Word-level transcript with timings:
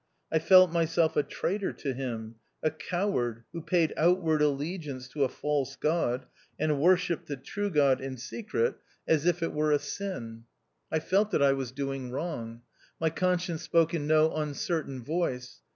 I 0.33 0.39
felt 0.39 0.71
myself 0.71 1.15
a 1.15 1.21
traitor 1.21 1.71
to 1.73 1.93
Him— 1.93 2.37
a 2.63 2.71
coward, 2.71 3.43
who 3.53 3.61
paid 3.61 3.93
out 3.95 4.19
ward 4.19 4.41
allegiance 4.41 5.07
to 5.09 5.23
a 5.23 5.29
false 5.29 5.75
God, 5.75 6.25
and 6.57 6.79
wor 6.79 6.97
shipped 6.97 7.27
the 7.27 7.37
true 7.37 7.69
God 7.69 8.01
in 8.01 8.17
secret 8.17 8.77
as 9.07 9.27
if 9.27 9.43
it 9.43 9.53
were 9.53 9.65
u& 9.71 9.77
THE 9.77 9.83
OUTCAST. 9.83 9.91
a 9.91 9.95
sin. 9.97 10.43
1 10.89 11.01
felt 11.01 11.29
that 11.29 11.43
I 11.43 11.53
was 11.53 11.71
doing 11.71 12.09
wrong. 12.09 12.63
My 12.99 13.11
conscience 13.11 13.61
spoke 13.61 13.93
in 13.93 14.07
no 14.07 14.35
uncertain 14.35 15.03
voice. 15.03 15.61